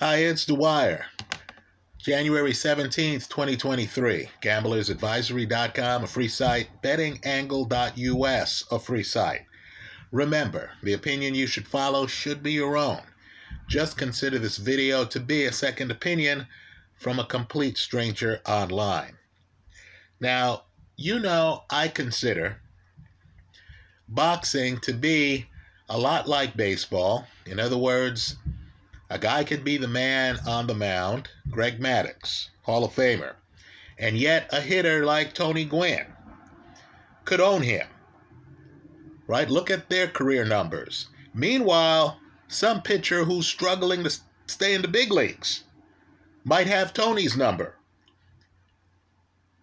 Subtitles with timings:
[0.00, 1.06] Hi, it's Dwyer.
[1.98, 4.28] January 17th, 2023.
[4.42, 6.68] GamblersAdvisory.com, a free site.
[6.82, 9.42] BettingAngle.us, a free site.
[10.10, 13.02] Remember, the opinion you should follow should be your own.
[13.68, 16.48] Just consider this video to be a second opinion
[16.96, 19.16] from a complete stranger online.
[20.18, 20.64] Now,
[20.96, 22.60] you know, I consider
[24.08, 25.46] boxing to be
[25.88, 27.28] a lot like baseball.
[27.46, 28.34] In other words,
[29.10, 33.34] a guy could be the man on the mound, Greg Maddux, Hall of Famer,
[33.98, 36.06] and yet a hitter like Tony Gwynn
[37.24, 37.86] could own him.
[39.26, 39.48] Right?
[39.48, 41.08] Look at their career numbers.
[41.32, 44.12] Meanwhile, some pitcher who's struggling to
[44.46, 45.64] stay in the big leagues
[46.44, 47.76] might have Tony's number.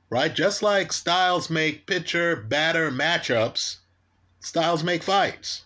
[0.10, 0.34] Right?
[0.34, 3.78] Just like styles make pitcher batter matchups,
[4.40, 5.64] styles make fights.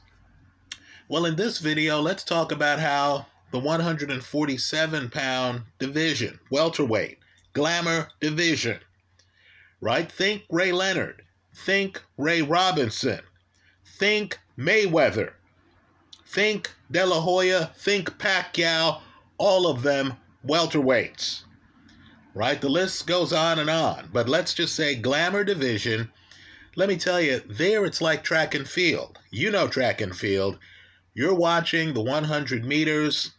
[1.08, 7.20] Well, in this video, let's talk about how the 147 pound division, welterweight,
[7.54, 8.78] glamour division,
[9.80, 10.12] right?
[10.12, 11.22] Think Ray Leonard,
[11.56, 13.22] think Ray Robinson,
[13.98, 15.32] think Mayweather,
[16.28, 19.00] think De La Hoya, think Pacquiao,
[19.38, 21.44] all of them welterweights,
[22.34, 22.60] right?
[22.60, 26.12] The list goes on and on, but let's just say glamour division.
[26.76, 29.18] Let me tell you, there it's like track and field.
[29.32, 30.60] You know track and field.
[31.14, 33.32] You're watching the 100 meters.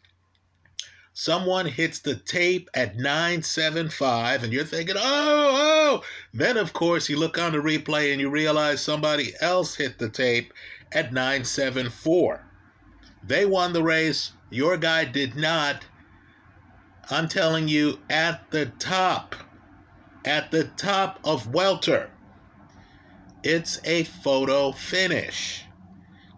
[1.19, 6.03] Someone hits the tape at 975, and you're thinking, oh, oh.
[6.35, 10.11] Then, of course, you look on the replay and you realize somebody else hit the
[10.11, 10.53] tape
[10.93, 12.45] at 974.
[13.27, 14.33] They won the race.
[14.51, 15.87] Your guy did not.
[17.09, 19.35] I'm telling you, at the top,
[20.27, 22.11] at the top of Welter,
[23.43, 25.65] it's a photo finish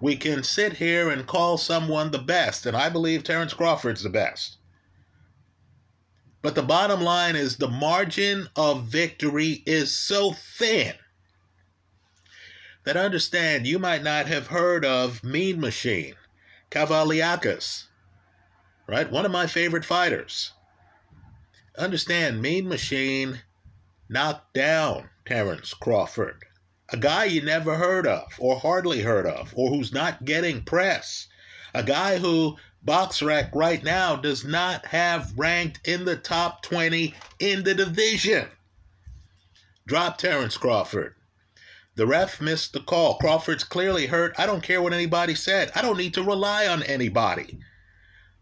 [0.01, 4.09] we can sit here and call someone the best, and I believe Terence Crawford's the
[4.09, 4.58] best.
[6.43, 10.95] But the bottom line is the margin of victory is so thin
[12.85, 16.15] that understand you might not have heard of Mean Machine,
[16.71, 17.87] Kavaliauskas,
[18.87, 19.11] right?
[19.11, 20.53] One of my favorite fighters.
[21.77, 23.43] Understand, Mean Machine
[24.09, 26.45] knocked down Terence Crawford
[26.91, 31.29] a guy you never heard of or hardly heard of or who's not getting press,
[31.75, 37.65] a guy who BoxRec right now does not have ranked in the top 20 in
[37.65, 38.49] the division.
[39.87, 41.15] Drop Terence Crawford.
[41.97, 43.19] The ref missed the call.
[43.19, 44.35] Crawford's clearly hurt.
[44.39, 45.73] I don't care what anybody said.
[45.75, 47.59] I don't need to rely on anybody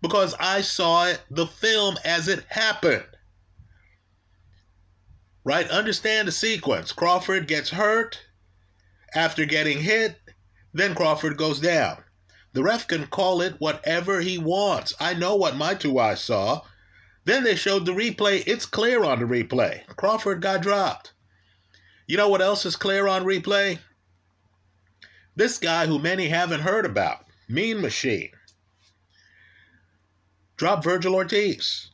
[0.02, 3.06] because I saw it, the film as it happened.
[5.44, 5.68] Right?
[5.70, 6.92] Understand the sequence.
[6.92, 8.20] Crawford gets hurt.
[9.14, 10.18] After getting hit,
[10.74, 12.02] then Crawford goes down.
[12.56, 14.94] The ref can call it whatever he wants.
[14.98, 16.62] I know what my two eyes saw.
[17.26, 18.42] Then they showed the replay.
[18.46, 19.86] It's clear on the replay.
[19.88, 21.12] Crawford got dropped.
[22.06, 23.80] You know what else is clear on replay?
[25.34, 28.32] This guy who many haven't heard about, Mean Machine,
[30.56, 31.90] dropped Vergil Ortiz,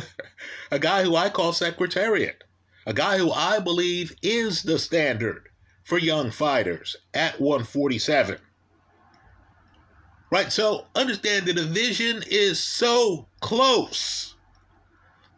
[0.70, 2.44] a guy who I call Secretariat,
[2.86, 5.50] a guy who I believe is the standard
[5.84, 8.38] for young fighters at 147.
[10.30, 14.34] Right, so understand the division is so close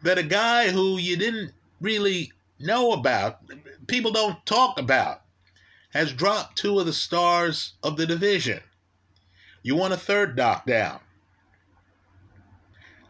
[0.03, 3.39] that a guy who you didn't really know about,
[3.87, 5.21] people don't talk about,
[5.91, 8.59] has dropped two of the stars of the division.
[9.63, 10.99] You want a third knockdown.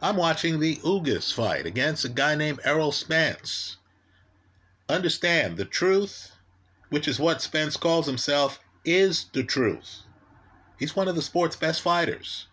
[0.01, 3.77] I'm watching the Ugas fight against a guy named Errol Spence.
[4.89, 6.31] Understand the truth
[6.91, 10.01] which is what Spence calls himself, is the truth.
[10.81, 12.47] He's one of the sport's best fighters.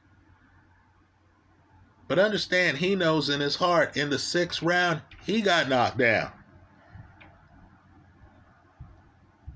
[2.09, 6.33] But understand, he knows in his heart in the sixth round, he got knocked down.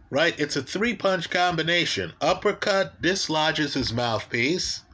[0.08, 0.34] Right?
[0.40, 2.14] It's a three punch combination.
[2.22, 4.84] Uppercut dislodges his mouthpiece.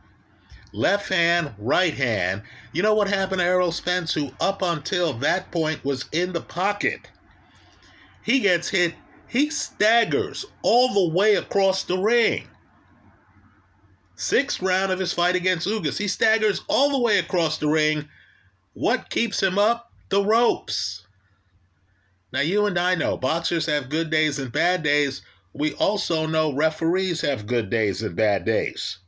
[0.73, 2.43] Left hand, right hand.
[2.73, 6.41] You know what happened to Errol Spence, who up until that point was in the
[6.41, 7.13] pocket?
[8.23, 8.97] He gets hit
[9.29, 12.49] he staggers all the way across the ring.
[14.21, 18.09] Sixth round of his fight against Ugas, he staggers all the way across the ring.
[18.73, 19.93] What keeps him up?
[20.09, 21.07] The ropes.
[22.33, 25.23] Now, you and I know boxers have good days and bad days.
[25.53, 28.99] We also know referees have good days and bad days.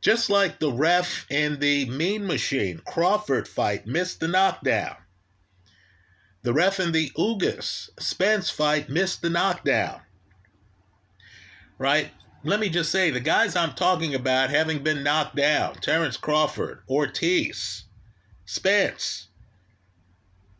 [0.00, 4.94] Just like the ref in the Mean Machine Crawford fight missed the knockdown.
[6.42, 10.00] The ref in the Ugas Spence fight missed the knockdown.
[11.76, 12.12] Right?
[12.44, 16.82] Let me just say the guys I'm talking about having been knocked down Terence Crawford,
[16.88, 17.84] Ortiz,
[18.44, 19.28] Spence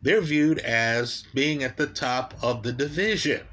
[0.01, 3.45] they're viewed as being at the top of the division.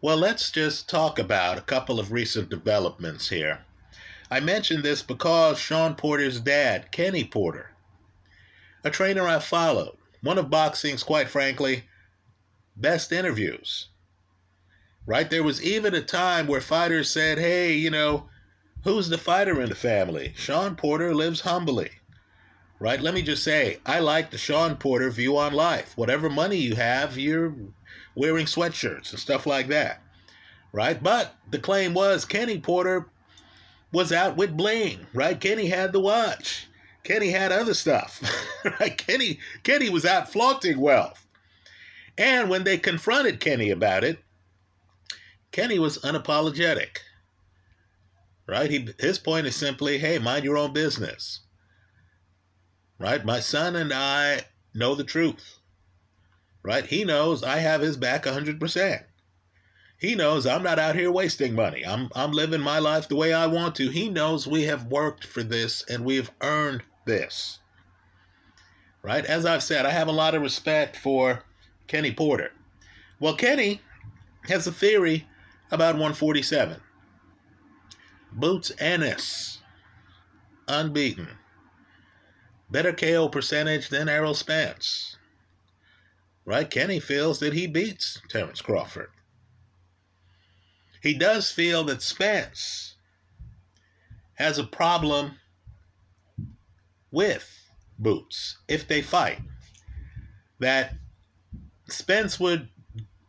[0.00, 3.64] Well, let's just talk about a couple of recent developments here.
[4.30, 7.70] I mention this because Shawn Porter's dad, Kenny Porter,
[8.84, 11.84] a trainer I followed, one of boxing's, quite frankly,
[12.76, 13.88] best interviews.
[15.08, 15.28] Right?
[15.28, 18.28] There was even a time where fighters said, hey, you know,
[18.84, 20.34] who's the fighter in the family?
[20.36, 21.90] Shawn Porter lives humbly
[22.80, 23.00] right?
[23.00, 25.96] Let me just say, I like the Shawn Porter view on life.
[25.96, 27.54] Whatever money you have, you're
[28.14, 30.02] wearing sweatshirts and stuff like that,
[30.72, 31.00] right?
[31.02, 33.08] But the claim was Kenny Porter
[33.92, 35.40] was out with bling, right?
[35.40, 36.66] Kenny had the watch.
[37.04, 38.22] Kenny had other stuff,
[38.80, 38.96] right?
[38.96, 41.26] Kenny Kenny was out flaunting wealth.
[42.16, 44.18] And when they confronted Kenny about it,
[45.52, 46.98] Kenny was unapologetic.
[48.46, 48.70] Right?
[48.70, 51.40] He, his point is simply, hey, mind your own business
[52.98, 53.24] right?
[53.24, 54.42] My son and I
[54.74, 55.58] know the truth,
[56.62, 56.84] right?
[56.84, 59.04] He knows I have his back 100%.
[60.00, 61.84] He knows I'm not out here wasting money.
[61.84, 63.88] I'm, I'm living my life the way I want to.
[63.88, 67.58] He knows we have worked for this and we've earned this,
[69.02, 69.24] right?
[69.24, 71.42] As I've said, I have a lot of respect for
[71.88, 72.52] Kenny Porter.
[73.18, 73.80] Well, Kenny
[74.44, 75.26] has a theory
[75.70, 76.80] about 147.
[78.32, 79.58] Boots Ennis,
[80.66, 81.28] unbeaten
[82.70, 85.16] better KO percentage than Errol Spence.
[86.44, 86.68] Right?
[86.68, 89.10] Kenny feels that he beats Terence Crawford.
[91.02, 92.96] He does feel that Spence
[94.34, 95.38] has a problem
[97.10, 97.54] with
[97.98, 99.40] Boots if they fight.
[100.58, 100.94] That
[101.88, 102.68] Spence would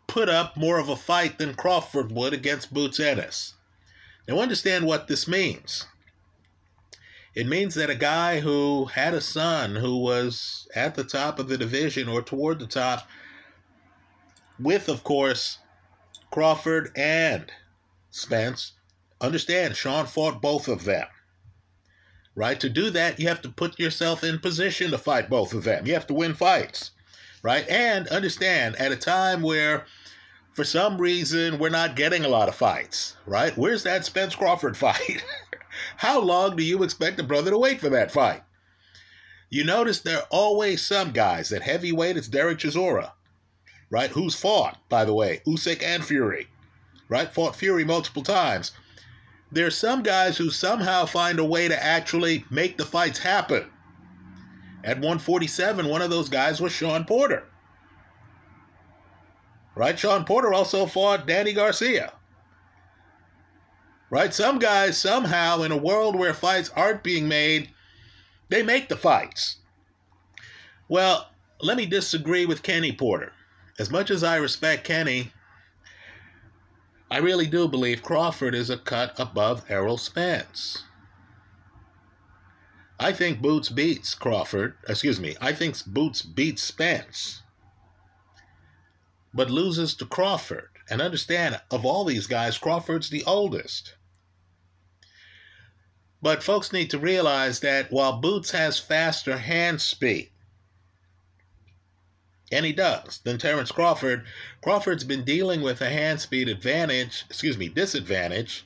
[0.09, 3.53] put up more of a fight than Crawford would against Boots Ennis.
[4.27, 5.85] Now understand what this means.
[7.35, 11.47] It means that a guy who had a son who was at the top of
[11.47, 13.07] the division or toward the top,
[14.59, 15.59] with, of course,
[16.31, 17.51] Crawford and
[18.09, 18.73] Spence,
[19.21, 21.07] understand Shawn fought both of them.
[22.35, 22.59] Right?
[22.59, 25.85] To do that, you have to put yourself in position to fight both of them.
[25.85, 26.91] You have to win fights.
[27.41, 27.67] Right?
[27.69, 29.85] And understand, at a time where
[30.59, 33.57] for some reason we're not getting a lot of fights, right?
[33.57, 35.23] Where's that Spence Crawford fight?
[35.95, 38.43] How long do you expect a brother to wait for that fight?
[39.49, 41.53] You notice there are always some guys.
[41.53, 43.13] At heavyweight, it's Derek Chisora,
[43.89, 44.09] right?
[44.09, 46.49] Who's fought, by the way, Usyk and Fury,
[47.07, 47.33] right?
[47.33, 48.73] Fought Fury multiple times.
[49.53, 53.71] There are some guys who somehow find a way to actually make the fights happen.
[54.83, 57.48] At 147, one of those guys was Shawn Porter.
[59.79, 59.97] Right?
[59.97, 62.11] Shawn Porter also fought Danny Garcia.
[64.09, 64.33] Right?
[64.33, 67.69] Some guys, somehow, in a world where fights aren't being made,
[68.49, 69.55] they make the fights.
[70.89, 71.29] Well,
[71.61, 73.31] let me disagree with Kenny Porter.
[73.79, 75.31] As much as I respect Kenny,
[77.09, 80.83] I really do believe Crawford is a cut above Errol Spence.
[82.99, 84.73] I think Boots beats Crawford.
[84.89, 85.37] Excuse me.
[85.39, 87.43] I think Boots beats Spence,
[89.33, 90.69] but loses to Crawford.
[90.89, 93.95] And understand, of all these guys, Crawford's the oldest.
[96.21, 100.31] But folks need to realize that while Boots has faster hand speed,
[102.51, 104.25] and he does, than Terence Crawford,
[104.63, 108.65] Crawford's been dealing with a hand speed advantage, excuse me, disadvantage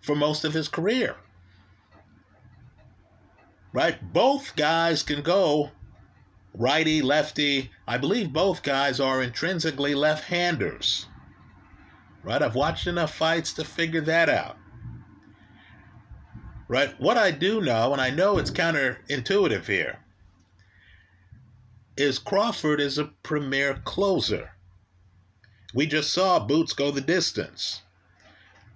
[0.00, 1.16] for most of his career.
[3.72, 4.12] Right?
[4.12, 5.72] Both guys can go
[6.54, 7.70] righty, lefty.
[7.86, 11.06] I believe both guys are intrinsically left handers.
[12.22, 12.42] Right?
[12.42, 14.56] I've watched enough fights to figure that out
[16.72, 16.98] right?
[16.98, 19.98] What I do know, and I know it's counterintuitive here,
[21.98, 24.52] is Crawford is a premier closer.
[25.74, 27.82] We just saw Boots go the distance,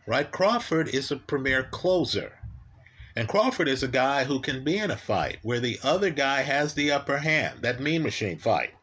[0.06, 0.30] right?
[0.30, 2.38] Crawford is a premier closer.
[3.16, 6.42] And Crawford is a guy who can be in a fight where the other guy
[6.42, 8.74] has the upper hand, that mean machine fight.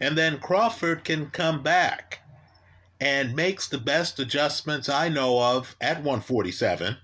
[0.00, 2.20] And then Crawford can come back
[3.00, 6.96] and makes the best adjustments I know of at 147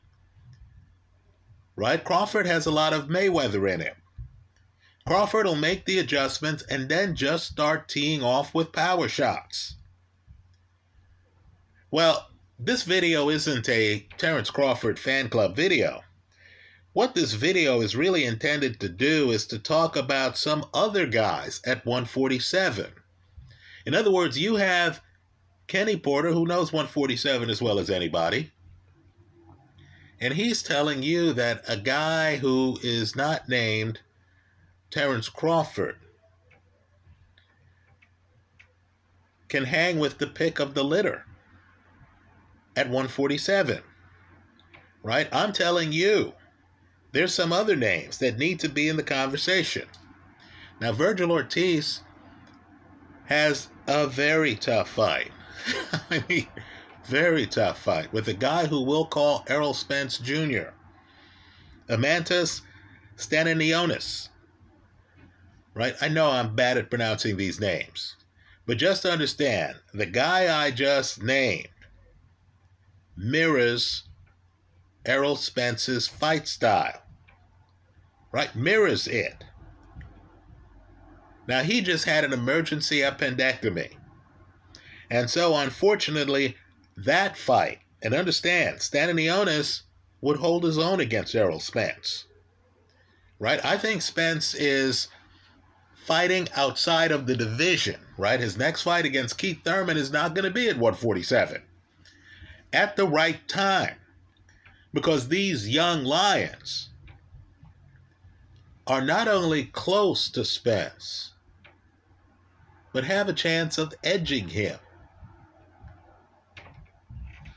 [1.76, 2.04] right?
[2.04, 3.97] Crawford has a lot of Mayweather in him.
[5.07, 9.76] Crawford will make the adjustments and then just start teeing off with power shots.
[11.90, 12.28] Well,
[12.59, 16.02] this video isn't a Terence Crawford fan club video.
[16.94, 21.60] What this video is really intended to do is to talk about some other guys
[21.66, 22.92] at 147.
[23.84, 25.02] In other words, you have
[25.66, 28.52] Kenny Porter, who knows 147 as well as anybody.
[30.20, 34.00] And he's telling you that a guy who is not named
[34.92, 35.96] Terence Crawford
[39.48, 41.24] can hang with the pick of the litter
[42.76, 43.82] at 147.
[45.02, 45.28] Right?
[45.32, 46.34] I'm telling you,
[47.14, 49.87] there's some other names that need to be in the conversation.
[50.80, 52.00] Now, Vergil Ortiz
[53.26, 55.30] has a very tough fight.
[56.11, 56.49] I mean,
[57.04, 60.73] very tough fight with a guy who we'll call Errol Spence Jr.
[61.88, 62.62] Eimantas
[63.16, 64.30] Stanionis.
[65.73, 65.94] Right?
[66.00, 68.16] I know I'm bad at pronouncing these names.
[68.66, 71.68] But just understand, the guy I just named
[73.16, 74.02] mirrors
[75.06, 77.03] Errol Spence's fight style.
[78.35, 78.53] Right?
[78.57, 79.45] Mirrors it.
[81.47, 83.93] Now, he just had an emergency appendectomy.
[85.09, 86.57] And so, unfortunately,
[86.97, 89.83] that fight, and understand, Stanionis
[90.21, 92.25] would hold his own against Errol Spence.
[93.38, 93.64] Right?
[93.64, 95.07] I think Spence is
[95.95, 98.41] fighting outside of the division, right?
[98.41, 101.62] His next fight against Keith Thurman is not going to be at 147.
[102.73, 103.95] At the right time.
[104.93, 106.88] Because these young lions
[108.87, 111.33] are not only close to Spence,
[112.93, 114.79] but have a chance of edging him.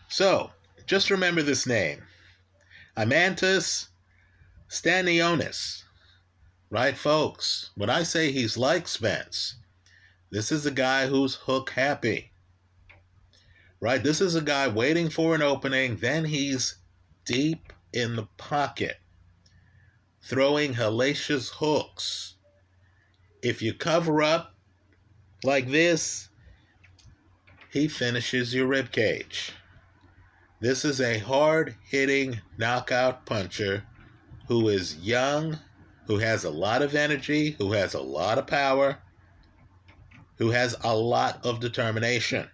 [0.08, 0.52] So,
[0.86, 2.02] just remember this name
[2.98, 3.88] Eimantas
[4.70, 5.84] Stanionis.
[6.70, 7.72] Right, folks?
[7.76, 9.56] When I say he's like Spence,
[10.30, 12.32] this is a guy who's hook happy.
[13.80, 14.04] Right?
[14.04, 16.76] This is a guy waiting for an opening, then he's
[17.26, 18.98] deep in the pocket,
[20.22, 22.36] throwing hellacious hooks.
[23.42, 24.56] If you cover up
[25.44, 26.30] like this,
[27.72, 29.54] he finishes your rib cage.
[30.60, 33.84] This is a hard hitting knockout puncher
[34.48, 35.60] who is young,
[36.08, 38.98] who has a lot of energy, who has a lot of power,
[40.38, 42.50] who has a lot of determination.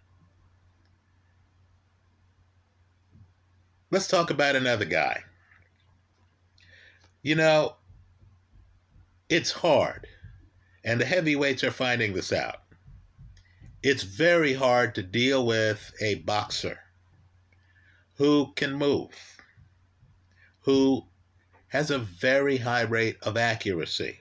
[3.92, 5.24] Let's talk about another guy.
[7.26, 7.78] You know,
[9.30, 10.08] it's hard,
[10.84, 12.58] and the heavyweights are finding this out.
[13.82, 16.80] It's very hard to deal with a boxer
[18.16, 19.38] who can move,
[20.64, 21.08] who
[21.70, 24.20] has a very high rate of accuracy,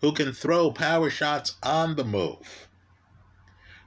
[0.00, 2.68] who can throw power shots on the move,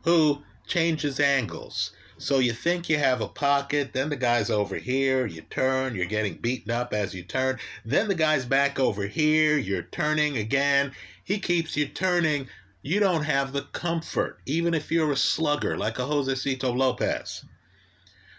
[0.03, 1.91] who changes angles.
[2.17, 6.05] So you think you have a pocket, then the guy's over here, you turn, you're
[6.05, 10.91] getting beaten up as you turn, then the guy's back over here, you're turning again.
[11.23, 12.47] He keeps you turning
[12.85, 17.45] you don't have the comfort, even if you're a slugger like a Josesito Lopez.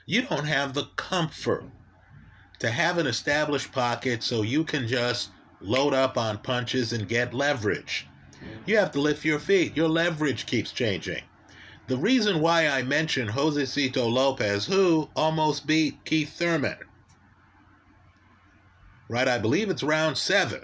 [0.04, 1.64] You don't have the comfort
[2.58, 5.30] to have an established pocket so you can just
[5.62, 8.06] load up on punches and get leverage.
[8.66, 9.74] You have to lift your feet.
[9.78, 11.22] Your leverage keeps changing.
[11.86, 16.78] The reason why I mention Josesito Lopez, who almost beat Keith Thurman,
[19.08, 19.28] right?
[19.28, 20.62] I believe it's round seven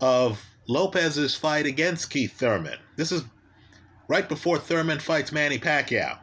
[0.00, 2.78] of Lopez's fight against Keith Thurman.
[2.96, 3.24] This is
[4.08, 6.18] right before Thurman fights Manny Pacquiao.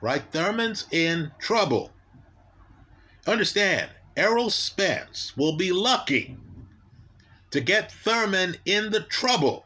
[0.00, 0.22] Right?
[0.32, 1.90] Thurman's in trouble.
[3.26, 6.36] Understand, Errol Spence will be lucky
[7.50, 9.64] to get Thurman in the trouble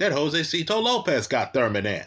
[0.00, 2.06] that Josesito Lopez got Thurman in.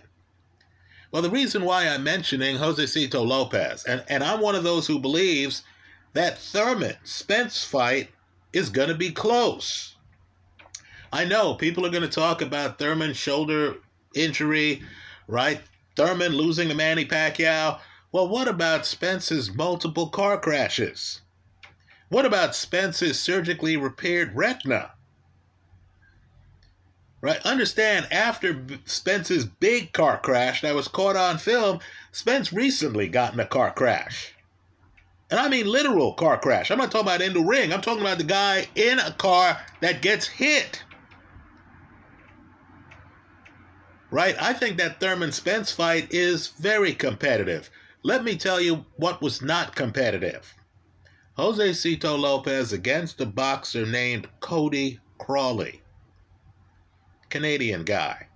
[1.11, 4.97] Well, the reason why I'm mentioning Josesito Lopez, and, and I'm one of those who
[4.97, 5.61] believes
[6.13, 8.09] that Thurman Spence fight
[8.51, 9.95] is going to be close.
[11.11, 13.75] I know people are going to talk about Thurman's shoulder
[14.15, 14.81] injury,
[15.27, 15.61] right?
[15.95, 17.79] Thurman losing to Manny Pacquiao.
[18.11, 21.21] Well, what about Spence's multiple car crashes?
[22.09, 24.92] What about Spence's surgically repaired retina?
[27.23, 27.39] Right?
[27.45, 31.79] Understand, after Spence's big car crash that was caught on film,
[32.11, 34.33] Spence recently got in a car crash.
[35.31, 36.69] And I mean literal car crash.
[36.69, 37.71] I'm not talking about in the ring.
[37.71, 40.83] I'm talking about the guy in a car that gets hit.
[44.13, 44.35] right?
[44.39, 47.71] I think that Thurman Spence fight is very competitive.
[48.03, 50.53] Let me tell you what was not competitive.
[51.37, 55.82] Josesito Lopez against a boxer named Cody Crowley.
[57.33, 58.27] Canadian guy.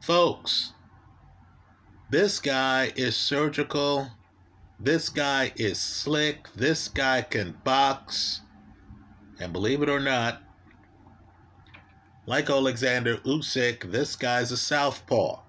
[0.00, 0.74] Folks,
[2.08, 4.08] this guy is surgical.
[4.78, 6.46] This guy is slick.
[6.54, 8.42] This guy can box.
[9.40, 10.40] And believe it or not,
[12.26, 15.40] like Alexander Usyk, this guy's a southpaw.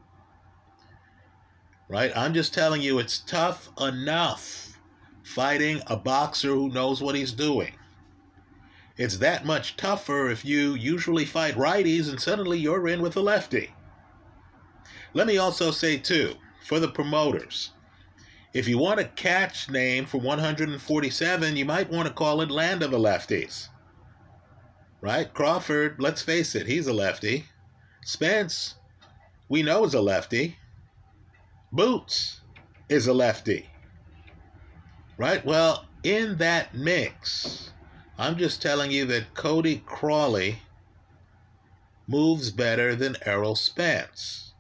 [1.87, 2.11] Right?
[2.17, 4.79] I'm just telling you, it's tough enough
[5.21, 7.76] fighting a boxer who knows what he's doing.
[8.97, 13.21] It's that much tougher if you usually fight righties and suddenly you're in with a
[13.21, 13.71] lefty.
[15.13, 16.35] Let me also say, too,
[16.65, 17.71] for the promoters,
[18.53, 22.81] if you want a catch name for 147, you might want to call it Land
[22.81, 23.67] of the Lefties.
[24.99, 25.31] Right?
[25.31, 27.45] Crawford, let's face it, he's a lefty.
[28.03, 28.75] Spence,
[29.47, 30.57] we know is a lefty.
[31.71, 32.41] Boots
[32.89, 33.69] is a lefty.
[35.17, 35.45] Right?
[35.45, 37.71] Well, in that mix,
[38.17, 40.59] I'm just telling you that Cody Crowley
[42.07, 44.53] moves better than Errol Spence.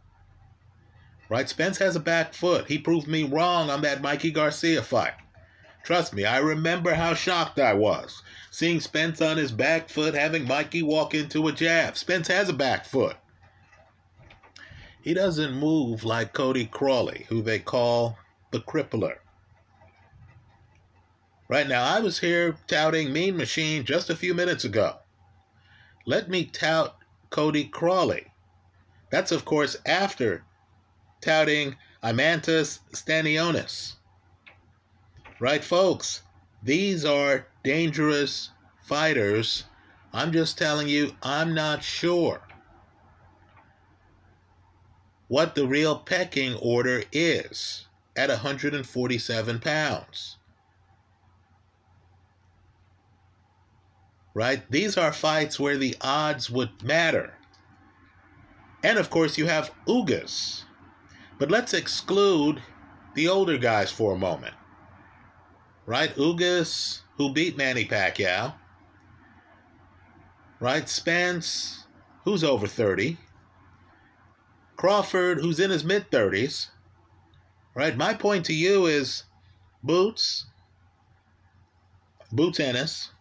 [1.29, 1.49] Right?
[1.49, 2.67] Spence has a back foot.
[2.67, 5.13] He proved me wrong on that Mikey Garcia fight.
[5.83, 8.21] Trust me, I remember how shocked I was
[8.57, 11.95] seeing Spence on his back foot, having Mikey walk into a jab.
[11.95, 13.15] Spence has a back foot.
[14.99, 18.17] He doesn't move like Cody Crowley, who they call
[18.51, 19.17] the crippler.
[21.49, 24.97] Right now, I was here touting Mean Machine just a few minutes ago.
[26.05, 26.97] Let me tout
[27.29, 28.33] Cody Crowley.
[29.09, 30.43] That's, of course, after
[31.21, 33.95] touting Eimantas Stanionis.
[35.39, 36.23] Right, folks?
[36.61, 38.49] These are dangerous
[38.83, 39.63] fighters.
[40.11, 42.41] I'm just telling you, I'm not sure
[45.27, 47.85] what the real pecking order is
[48.15, 50.36] at 147 pounds.
[54.37, 54.69] Right?
[54.69, 57.33] These are fights where the odds would matter.
[58.83, 60.61] And of course, you have Ugas.
[61.39, 62.61] But let's exclude
[63.15, 64.53] the older guys for a moment.
[65.87, 66.15] Right?
[66.15, 68.53] Ugas, who beat Manny Pacquiao.
[70.59, 70.87] Right?
[70.87, 71.87] Spence,
[72.23, 73.17] who's over 30.
[74.75, 76.67] Crawford, who's in his mid 30s.
[77.73, 77.97] Right?
[77.97, 79.23] My point to you is
[79.81, 80.45] Boots,
[82.31, 83.13] Boots Ennis,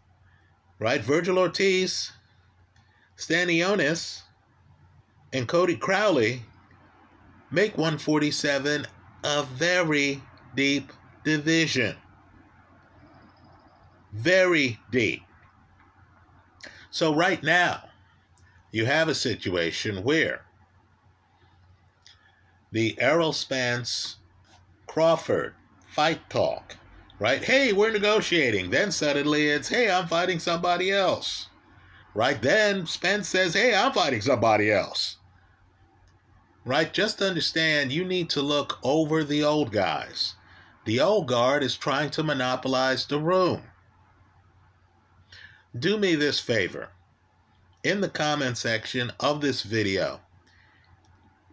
[0.78, 1.00] right?
[1.00, 2.12] Vergil Ortiz,
[3.16, 4.22] Stanionis,
[5.32, 6.42] and Cody Crowley
[7.50, 8.86] make 147
[9.24, 10.22] a very
[10.54, 10.92] deep
[11.24, 11.96] division.
[14.12, 15.22] Very deep.
[16.90, 17.82] So, right now,
[18.72, 20.46] you have a situation where
[22.72, 24.16] the Errol Spence
[24.86, 25.54] Crawford
[25.88, 26.76] fight talk,
[27.18, 27.42] right?
[27.42, 28.70] Hey, we're negotiating.
[28.70, 31.48] Then suddenly it's, hey, I'm fighting somebody else.
[32.14, 35.16] Right then, Spence says, hey, I'm fighting somebody else.
[36.64, 36.92] Right?
[36.92, 40.34] Just understand you need to look over the old guys.
[40.84, 43.62] The old guard is trying to monopolize the room.
[45.78, 46.88] Do me this favor.
[47.82, 50.20] In the comment section of this video,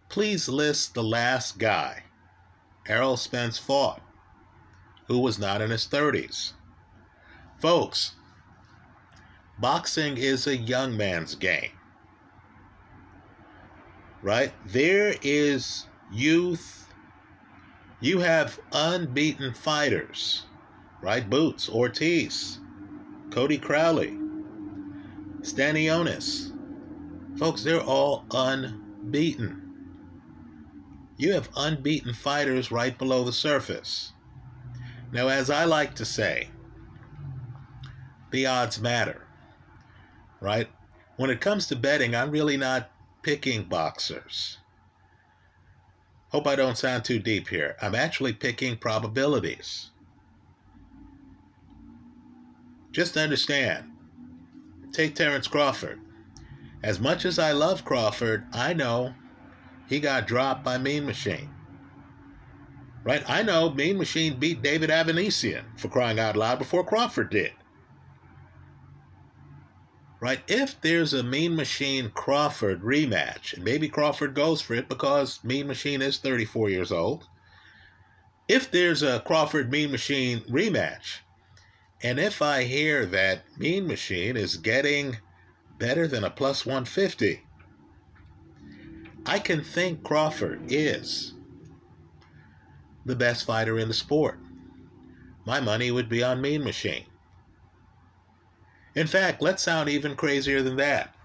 [0.09, 2.03] please list the last guy
[2.87, 4.01] Errol Spence fought
[5.07, 6.53] who was not in his 30s.
[7.59, 8.13] Folks,
[9.59, 11.71] boxing is a young man's game.
[14.21, 14.53] Right?
[14.65, 16.87] There is youth.
[17.99, 20.45] You have unbeaten fighters,
[21.01, 21.29] right?
[21.29, 22.59] Boots, Ortiz,
[23.31, 24.17] Cody Crowley,
[25.41, 26.51] Stanionis.
[27.37, 29.59] Folks, they're all unbeaten.
[31.17, 34.12] You have unbeaten fighters right below the surface.
[35.13, 36.49] Now, as I like to say,
[38.31, 39.27] the odds matter,
[40.41, 40.67] right?
[41.17, 42.89] When it comes to betting, I'm really not
[43.21, 44.57] picking boxers.
[46.29, 47.77] Hope I don't sound too deep here.
[47.79, 49.91] I'm actually picking probabilities.
[52.91, 53.91] Just understand.
[54.91, 56.01] Take Terence Crawford.
[56.81, 59.13] As much as I love Crawford, I know
[59.87, 61.51] he got dropped by Mean Machine.
[63.03, 63.23] Right?
[63.27, 67.51] I know Mean Machine beat David Avanesyan for crying out loud before Crawford did.
[70.21, 70.41] Right?
[70.47, 75.67] If there's a Mean Machine Crawford rematch, and maybe Crawford goes for it because Mean
[75.67, 77.27] Machine is 34 years old.
[78.47, 81.19] If there's a Crawford Mean Machine rematch,
[82.01, 85.17] and if I hear that Mean Machine is getting
[85.77, 87.41] better than a plus 150,
[89.25, 91.33] I can think Crawford is
[93.05, 94.39] the best fighter in the sport.
[95.45, 97.05] My money would be on Mean Machine.
[98.95, 101.15] In fact, let's sound even crazier than that.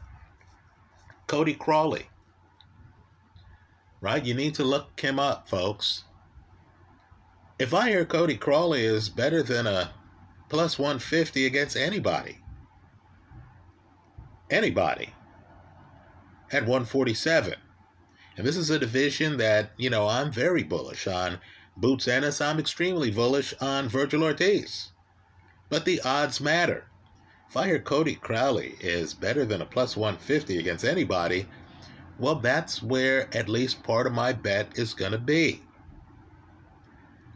[1.26, 2.08] Cody Crowley.
[4.00, 4.24] Right?
[4.24, 6.04] You need to look him up, folks.
[7.58, 9.92] If I hear Cody Crowley is better than a
[10.48, 12.38] plus 150 against anybody,
[14.50, 15.12] anybody
[16.50, 17.54] at 147,
[18.36, 21.40] And this is a division that, you know, I'm very bullish on.
[21.80, 24.90] Boots Ennis, I'm extremely bullish on Vergil Ortiz.
[25.68, 26.86] But the odds matter.
[27.48, 31.46] If I hear Cody Crowley is better than a plus 150 against anybody,
[32.18, 35.62] well, that's where at least part of my bet is going to be.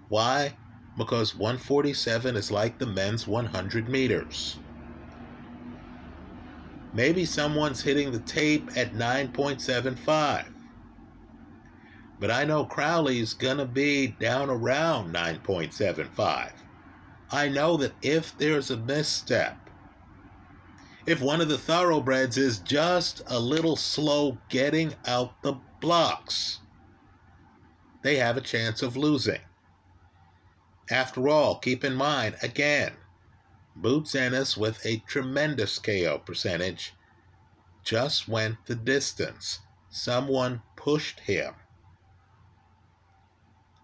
[0.09, 0.57] Why?
[0.99, 4.59] Because 147 is like the men's 100 meters.
[6.93, 10.52] Maybe someone's hitting the tape at 9.75.
[12.23, 16.53] But I know Crowley's going to be down around 9.75.
[17.33, 19.69] I know that if there's a misstep,
[21.05, 26.61] if one of the thoroughbreds is just a little slow getting out the blocks,
[28.03, 29.41] they have a chance of losing.
[30.93, 32.93] After all, keep in mind, again,
[33.75, 36.95] Boots Ennis with a tremendous KO percentage
[37.83, 39.59] just went the distance.
[39.91, 41.55] Someone pushed him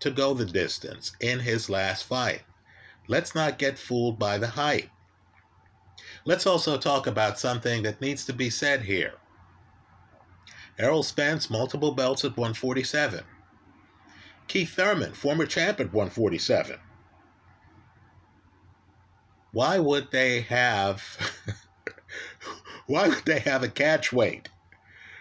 [0.01, 2.43] to go the distance in his last fight.
[3.07, 4.91] Let's not get fooled by the hype.
[6.25, 9.15] Let's also talk about something that needs to be said here.
[10.79, 13.25] Errol Spence, multiple belts at 147.
[14.47, 16.79] Keith Thurman, former champ at 147.
[19.53, 21.03] Why would they have
[22.87, 24.49] why would they have a catch weight?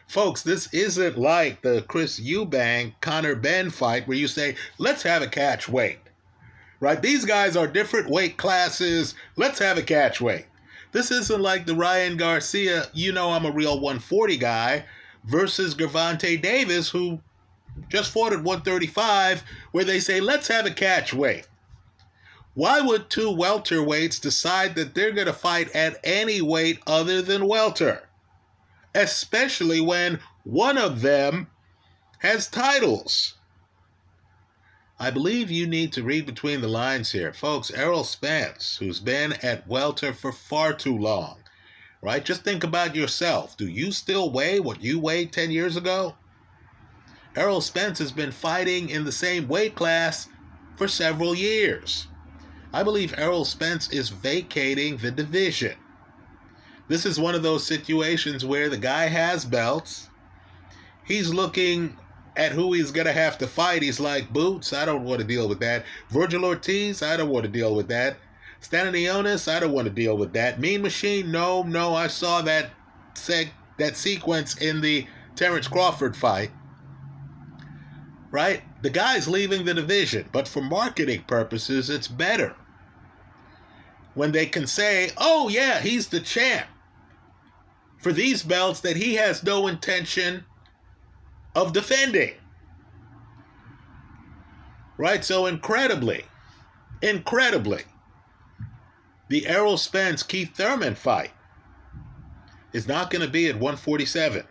[0.07, 5.21] Folks, this isn't like the Chris Eubank Conor Benn fight where you say, let's have
[5.21, 5.99] a catch weight.
[6.79, 7.01] Right?
[7.01, 9.15] These guys are different weight classes.
[9.35, 10.45] Let's have a catch weight.
[10.93, 14.85] This isn't like the Ryan Garcia, you know I'm a real 140 guy,
[15.25, 17.19] versus Gervonta Davis, who
[17.89, 19.43] just fought at 135,
[19.73, 21.45] where they say, let's have a catch weight.
[22.53, 27.47] Why would two welterweights decide that they're going to fight at any weight other than
[27.47, 28.06] welter?
[28.97, 31.47] Especially when one of them
[32.19, 33.35] has titles.
[34.99, 37.31] I believe you need to read between the lines here.
[37.31, 41.43] Folks, Errol Spence, who's been at welter for far too long,
[42.01, 42.25] right?
[42.25, 43.55] Just think about yourself.
[43.55, 46.15] Do you still weigh what you weighed 10 years ago?
[47.35, 50.27] Errol Spence has been fighting in the same weight class
[50.75, 52.07] for several years.
[52.73, 55.75] I believe Errol Spence is vacating the division.
[56.87, 60.07] This is one of those situations where the guy has belts.
[61.03, 61.97] He's looking
[62.37, 63.81] at who he's going to have to fight.
[63.81, 65.85] He's like, Boots, I don't want to deal with that.
[66.11, 68.17] Vergil Ortiz, I don't want to deal with that.
[68.61, 70.59] Stanionis, I don't want to deal with that.
[70.59, 72.71] Mean Machine, no, no, I saw that
[73.15, 76.51] seg- that sequence in the Terence Crawford fight.
[78.31, 78.61] Right?
[78.81, 82.55] The guy's leaving the division, but for marketing purposes, it's better
[84.13, 86.67] when they can say, oh, yeah, he's the champ
[87.97, 90.45] for these belts that he has no intention
[91.55, 92.33] of defending.
[94.97, 95.23] Right?
[95.23, 96.25] So, incredibly,
[97.01, 97.83] incredibly,
[99.29, 101.31] the Errol Spence Keith Thurman fight
[102.73, 104.43] is not going to be at 147.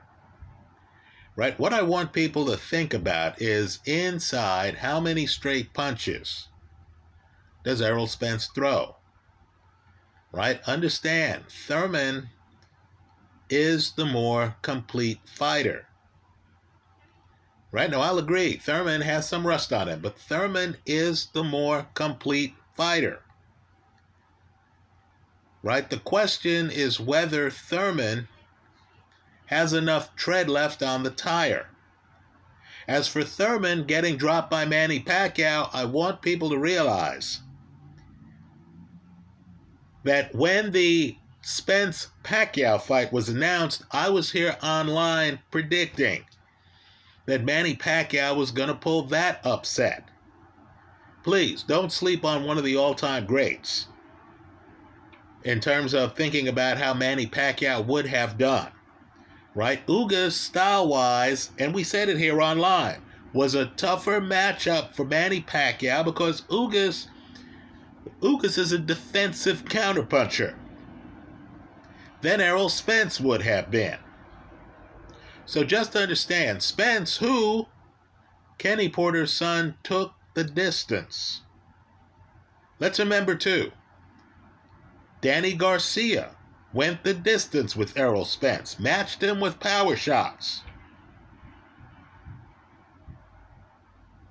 [1.34, 1.58] Right?
[1.58, 6.48] What I want people to think about is inside how many straight punches
[7.64, 8.96] does Errol Spence throw?
[10.32, 10.60] Right?
[10.66, 12.30] Understand, Thurman
[13.48, 15.86] is the more complete fighter.
[17.72, 21.86] Right now, I'll agree, Thurman has some rust on him, but Thurman is the more
[21.94, 23.22] complete fighter.
[25.62, 25.88] Right?
[25.88, 28.28] The question is whether Thurman
[29.46, 31.68] has enough tread left on the tire.
[32.88, 37.40] As for Thurman getting dropped by Manny Pacquiao, I want people to realize
[40.04, 41.16] that when the
[41.48, 46.24] Spence Pacquiao fight was announced, I was here online predicting
[47.26, 50.08] that Manny Pacquiao was going to pull that upset.
[51.22, 53.86] Please don't sleep on one of the all time greats
[55.44, 58.72] in terms of thinking about how Manny Pacquiao would have done.
[59.54, 59.86] Right?
[59.86, 65.42] Ugas, style wise, and we said it here online, was a tougher matchup for Manny
[65.42, 67.06] Pacquiao because Ugas,
[68.20, 70.56] Ugas is a defensive counterpuncher
[72.22, 73.98] than Errol Spence would have been.
[75.44, 77.66] So just to understand, Spence, who
[78.58, 81.42] Kenny Porter's son took the distance.
[82.78, 83.72] Let's remember too,
[85.20, 86.36] Danny Garcia
[86.72, 90.62] went the distance with Errol Spence, matched him with power shots.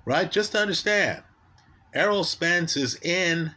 [0.04, 0.30] Right?
[0.30, 1.22] Just to understand,
[1.92, 3.52] Errol Spence is in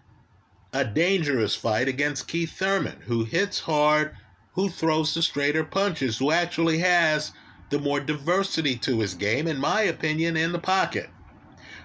[0.71, 4.15] a dangerous fight against Keith Thurman, who hits hard,
[4.53, 7.31] who throws the straighter punches, who actually has
[7.69, 11.09] the more diversity to his game, in my opinion, in the pocket.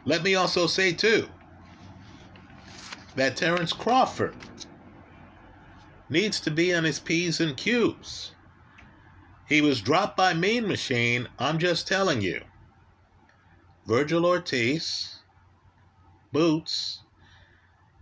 [0.04, 1.28] Let me also say, too,
[3.16, 4.34] that Terence Crawford
[6.08, 8.32] needs to be on his P's and Q's.
[9.48, 12.42] He was dropped by Mean Machine, I'm just telling you.
[13.86, 15.20] Vergil Ortiz,
[16.32, 17.03] Boots,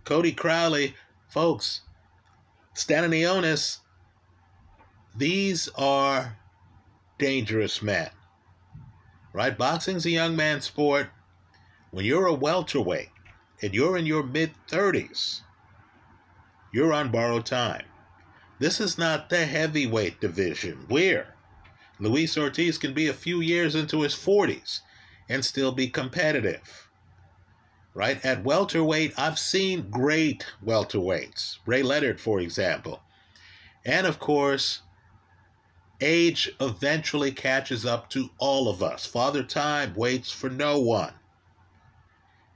[0.05, 0.95] Cody Crowley,
[1.29, 1.81] folks,
[2.75, 3.79] Stanionis,
[5.15, 6.37] these are
[7.17, 8.09] dangerous men.
[9.31, 9.57] Right?
[9.57, 11.09] Boxing's a young man's sport.
[11.91, 13.09] When you're a welterweight
[13.61, 15.41] and you're in your mid 30s,
[16.73, 17.85] you're on borrowed time.
[18.59, 21.35] This is not the heavyweight division where
[21.99, 24.81] Luis Ortiz can be a few years into his 40s
[25.29, 26.82] and still be competitive.
[27.93, 28.23] Right?
[28.25, 31.57] At welterweight, I've seen great welterweights.
[31.65, 33.03] Ray Leonard, for example.
[33.85, 34.81] And of course,
[36.01, 39.05] age eventually catches up to all of us.
[39.05, 41.13] Father Time waits for no one.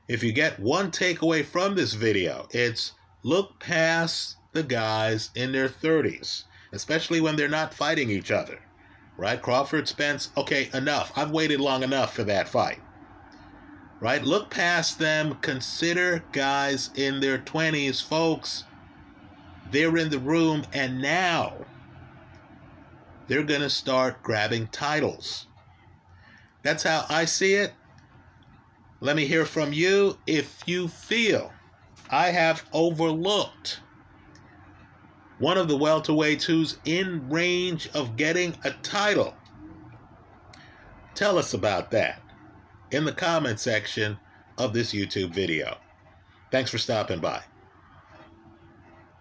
[0.08, 5.70] If you get one takeaway from this video, it's look past the guys in their
[5.70, 8.60] 30s, especially when they're not fighting each other.
[9.18, 9.42] Right?
[9.42, 11.12] Crawford Spence, okay, enough.
[11.16, 12.80] I've waited long enough for that fight.
[14.00, 14.24] Right?
[14.24, 15.36] Look past them.
[15.42, 18.64] Consider guys in their 20s, folks.
[19.72, 21.54] They're in the room, and now
[23.28, 25.48] they're going to start grabbing titles.
[26.62, 27.74] That's how I see it.
[29.00, 31.52] Let me hear from you if you feel
[32.10, 33.82] I have overlooked
[35.40, 39.36] one of the welterweights who's in range of getting a title.
[41.14, 42.22] Tell us about that
[42.92, 44.18] in the comment section
[44.58, 45.78] of this YouTube video.
[46.52, 47.42] Thanks for stopping by.